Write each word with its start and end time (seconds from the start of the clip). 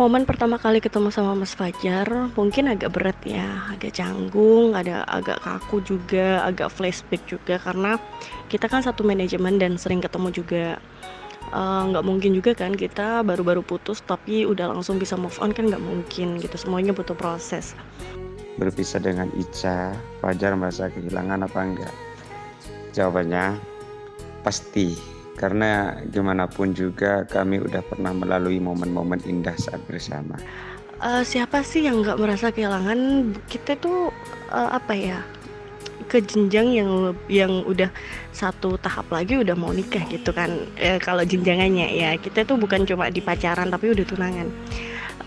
Momen 0.00 0.24
pertama 0.24 0.56
kali 0.56 0.80
ketemu 0.80 1.12
sama 1.12 1.36
Mas 1.36 1.52
Fajar 1.52 2.32
mungkin 2.32 2.72
agak 2.72 2.96
berat 2.96 3.20
ya, 3.20 3.68
agak 3.68 4.00
canggung, 4.00 4.72
ada 4.72 5.04
agak 5.04 5.44
kaku 5.44 5.84
juga, 5.84 6.40
agak 6.40 6.72
flashback 6.72 7.20
juga 7.28 7.60
karena 7.60 8.00
kita 8.48 8.64
kan 8.64 8.80
satu 8.80 9.04
manajemen 9.04 9.60
dan 9.60 9.76
sering 9.76 10.00
ketemu 10.00 10.32
juga. 10.32 10.80
Eh, 11.52 11.82
nggak 11.92 12.00
mungkin 12.00 12.32
juga 12.32 12.56
kan 12.56 12.72
kita 12.72 13.20
baru-baru 13.28 13.60
putus 13.60 14.00
tapi 14.00 14.48
udah 14.48 14.72
langsung 14.72 14.96
bisa 14.96 15.20
move 15.20 15.36
on 15.36 15.52
kan 15.52 15.68
nggak 15.68 15.84
mungkin 15.84 16.40
gitu, 16.40 16.56
semuanya 16.56 16.96
butuh 16.96 17.12
proses. 17.12 17.76
Berpisah 18.56 19.04
dengan 19.04 19.28
Ica, 19.36 19.92
Fajar 20.24 20.56
merasa 20.56 20.88
kehilangan 20.88 21.44
apa 21.44 21.60
enggak? 21.60 21.94
Jawabannya 22.96 23.60
pasti 24.40 25.19
karena 25.40 25.96
gimana 26.12 26.44
pun 26.44 26.76
juga 26.76 27.24
kami 27.24 27.64
udah 27.64 27.80
pernah 27.80 28.12
melalui 28.12 28.60
momen-momen 28.60 29.24
indah 29.24 29.56
saat 29.56 29.80
bersama. 29.88 30.36
Uh, 31.00 31.24
siapa 31.24 31.64
sih 31.64 31.88
yang 31.88 32.04
nggak 32.04 32.20
merasa 32.20 32.52
kehilangan? 32.52 33.32
Kita 33.48 33.80
tuh 33.80 34.12
uh, 34.52 34.76
apa 34.76 34.92
ya? 34.92 35.24
ke 36.10 36.18
jenjang 36.26 36.74
yang 36.74 36.90
yang 37.30 37.62
udah 37.62 37.86
satu 38.34 38.74
tahap 38.82 39.06
lagi 39.14 39.38
udah 39.38 39.54
mau 39.54 39.70
nikah 39.70 40.02
gitu 40.10 40.34
kan 40.34 40.50
e, 40.74 40.98
kalau 40.98 41.22
jenjangannya 41.22 41.86
ya 41.94 42.10
kita 42.18 42.42
tuh 42.42 42.58
bukan 42.58 42.82
cuma 42.82 43.06
di 43.14 43.22
pacaran 43.22 43.70
tapi 43.70 43.94
udah 43.94 44.02
tunangan 44.02 44.50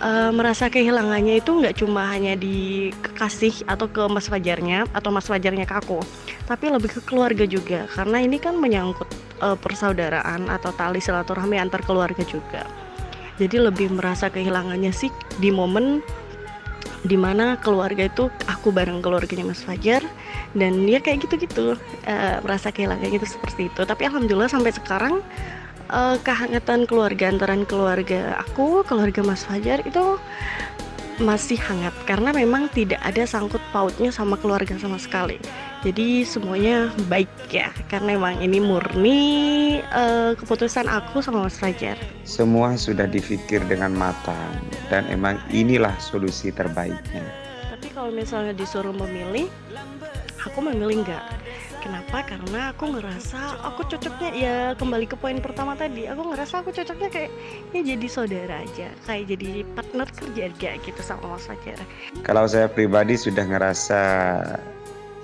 e, 0.04 0.10
merasa 0.36 0.68
kehilangannya 0.68 1.40
itu 1.40 1.56
nggak 1.56 1.80
cuma 1.80 2.12
hanya 2.12 2.36
di 2.36 2.92
kekasih 3.00 3.64
atau 3.64 3.88
ke 3.88 4.04
mas 4.12 4.28
fajarnya 4.28 4.84
atau 4.92 5.10
mas 5.16 5.24
fajarnya 5.24 5.64
ke 5.64 5.72
aku 5.72 6.04
tapi 6.44 6.68
lebih 6.68 6.92
ke 6.92 7.02
keluarga 7.08 7.48
juga 7.48 7.88
karena 7.92 8.20
ini 8.20 8.38
kan 8.40 8.60
menyangkut 8.60 9.08
uh, 9.40 9.56
persaudaraan 9.56 10.52
atau 10.52 10.76
tali 10.76 11.00
silaturahmi 11.00 11.56
antar 11.56 11.84
keluarga 11.84 12.24
juga. 12.28 12.68
Jadi 13.42 13.58
lebih 13.58 13.90
merasa 13.96 14.30
kehilangannya 14.30 14.94
sih 14.94 15.10
di 15.42 15.50
momen 15.50 16.06
di 17.04 17.20
mana 17.20 17.60
keluarga 17.60 18.08
itu 18.08 18.32
aku 18.48 18.72
bareng 18.72 19.04
keluarganya 19.04 19.52
Mas 19.52 19.60
Fajar 19.60 20.00
dan 20.56 20.88
ya 20.88 21.04
kayak 21.04 21.28
gitu-gitu 21.28 21.76
uh, 22.08 22.38
merasa 22.44 22.72
kehilangannya 22.72 23.20
itu 23.20 23.28
seperti 23.28 23.68
itu. 23.68 23.82
Tapi 23.84 24.08
alhamdulillah 24.08 24.52
sampai 24.52 24.72
sekarang 24.72 25.20
uh, 25.92 26.16
kehangatan 26.24 26.88
keluarga 26.88 27.28
antaran 27.28 27.68
keluarga 27.68 28.40
aku, 28.40 28.86
keluarga 28.88 29.20
Mas 29.26 29.44
Fajar 29.44 29.84
itu 29.84 30.20
masih 31.22 31.60
hangat 31.62 31.94
karena 32.10 32.34
memang 32.34 32.72
tidak 32.74 32.98
ada 33.06 33.28
sangkut 33.28 33.62
pautnya 33.70 34.10
sama 34.10 34.40
keluarga 34.40 34.74
sama 34.82 34.98
sekali. 34.98 35.38
Jadi 35.84 36.24
semuanya 36.24 36.90
baik 37.12 37.30
ya 37.52 37.70
karena 37.92 38.16
memang 38.16 38.40
ini 38.40 38.58
murni 38.64 39.22
uh, 39.92 40.32
keputusan 40.34 40.88
aku 40.88 41.20
sama 41.20 41.46
Mas 41.46 41.60
Fajar. 41.60 42.00
Semua 42.24 42.80
sudah 42.80 43.06
dipikir 43.06 43.62
dengan 43.68 43.94
matang 43.94 44.58
dan 44.88 45.04
emang 45.12 45.38
inilah 45.52 45.94
solusi 46.00 46.50
terbaiknya. 46.50 47.26
Tapi 47.70 47.88
kalau 47.92 48.10
misalnya 48.16 48.56
disuruh 48.56 48.96
memilih, 48.96 49.52
aku 50.40 50.60
memilih 50.64 51.04
enggak 51.04 51.43
Kenapa? 51.84 52.24
Karena 52.24 52.72
aku 52.72 52.96
ngerasa 52.96 53.60
aku 53.60 53.84
cocoknya 53.84 54.30
ya 54.32 54.56
kembali 54.80 55.04
ke 55.04 55.20
poin 55.20 55.36
pertama 55.44 55.76
tadi. 55.76 56.08
Aku 56.08 56.32
ngerasa 56.32 56.64
aku 56.64 56.72
cocoknya 56.72 57.12
kayak 57.12 57.32
ya 57.76 57.82
jadi 57.84 58.08
saudara 58.08 58.64
aja, 58.64 58.88
kayak 59.04 59.36
jadi 59.36 59.68
partner 59.76 60.08
kerja 60.16 60.44
aja 60.48 60.72
gitu 60.80 61.02
sama 61.04 61.36
Mas 61.36 61.44
Fajar. 61.44 61.76
Kalau 62.24 62.48
saya 62.48 62.72
pribadi 62.72 63.20
sudah 63.20 63.44
ngerasa 63.44 64.02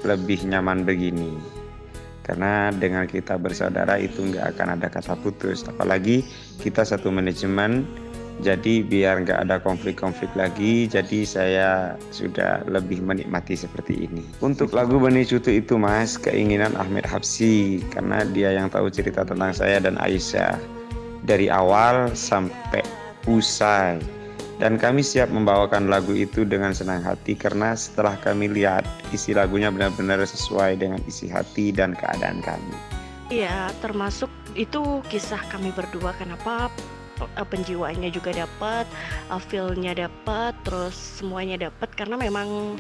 lebih 0.04 0.44
nyaman 0.52 0.84
begini. 0.84 1.32
Karena 2.28 2.76
dengan 2.76 3.08
kita 3.08 3.40
bersaudara 3.40 3.96
itu 3.96 4.20
nggak 4.20 4.60
akan 4.60 4.68
ada 4.76 4.92
kata 4.92 5.16
putus. 5.16 5.64
Apalagi 5.64 6.28
kita 6.60 6.84
satu 6.84 7.08
manajemen 7.08 7.88
jadi 8.40 8.84
biar 8.88 9.28
nggak 9.28 9.40
ada 9.48 9.60
konflik-konflik 9.60 10.32
lagi 10.36 10.88
jadi 10.88 11.20
saya 11.28 11.70
sudah 12.12 12.64
lebih 12.66 13.04
menikmati 13.04 13.56
seperti 13.60 14.08
ini 14.08 14.24
untuk 14.40 14.72
lagu 14.72 14.96
Benih 14.98 15.28
Cutu 15.28 15.60
itu 15.60 15.76
mas 15.76 16.16
keinginan 16.16 16.76
Ahmed 16.80 17.04
Habsi 17.04 17.84
karena 17.92 18.24
dia 18.32 18.56
yang 18.56 18.72
tahu 18.72 18.88
cerita 18.88 19.28
tentang 19.28 19.52
saya 19.52 19.84
dan 19.84 20.00
Aisyah 20.00 20.56
dari 21.28 21.52
awal 21.52 22.16
sampai 22.16 22.82
usai 23.28 24.00
dan 24.60 24.76
kami 24.76 25.00
siap 25.00 25.32
membawakan 25.32 25.88
lagu 25.88 26.12
itu 26.12 26.44
dengan 26.44 26.76
senang 26.76 27.00
hati 27.00 27.32
karena 27.32 27.72
setelah 27.80 28.20
kami 28.20 28.52
lihat 28.52 28.84
isi 29.16 29.32
lagunya 29.32 29.72
benar-benar 29.72 30.20
sesuai 30.20 30.84
dengan 30.84 31.00
isi 31.08 31.32
hati 31.32 31.72
dan 31.72 31.96
keadaan 31.96 32.44
kami. 32.44 32.76
Iya, 33.32 33.72
termasuk 33.80 34.28
itu 34.60 35.00
kisah 35.08 35.40
kami 35.48 35.72
berdua. 35.72 36.12
Kenapa 36.20 36.68
uh, 37.20 37.48
penjiwaannya 37.48 38.10
juga 38.10 38.32
dapat, 38.32 38.86
uh, 39.30 39.42
feel-nya 39.42 39.96
dapat, 39.96 40.56
terus 40.64 40.96
semuanya 41.20 41.70
dapat 41.70 41.92
karena 41.94 42.16
memang 42.16 42.80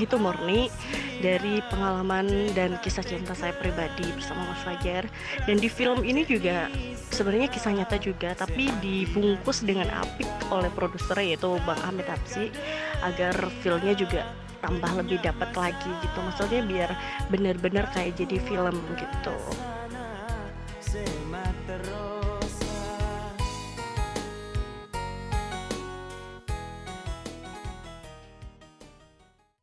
itu 0.00 0.16
murni 0.16 0.72
dari 1.20 1.60
pengalaman 1.68 2.56
dan 2.56 2.80
kisah 2.80 3.04
cinta 3.04 3.36
saya 3.36 3.52
pribadi 3.52 4.08
bersama 4.16 4.48
Mas 4.48 4.64
Fajar. 4.64 5.04
Dan 5.44 5.60
di 5.60 5.68
film 5.68 6.00
ini 6.00 6.24
juga 6.24 6.72
sebenarnya 7.12 7.52
kisah 7.52 7.76
nyata 7.76 8.00
juga 8.00 8.32
tapi 8.32 8.72
dibungkus 8.80 9.60
dengan 9.60 9.92
apik 9.92 10.28
oleh 10.48 10.72
produser 10.72 11.20
yaitu 11.20 11.60
Bang 11.68 11.80
Ahmed 11.84 12.08
Hapsi 12.08 12.48
agar 13.04 13.36
filmnya 13.60 13.92
juga 13.92 14.24
tambah 14.64 15.04
lebih 15.04 15.20
dapat 15.20 15.52
lagi 15.52 15.92
gitu. 16.00 16.18
Maksudnya 16.24 16.60
biar 16.64 16.90
bener-bener 17.28 17.84
kayak 17.92 18.16
jadi 18.16 18.40
film 18.40 18.76
gitu 18.96 19.36